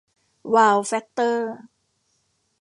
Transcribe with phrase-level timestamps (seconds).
[0.53, 1.55] วาว แฟคเตอร์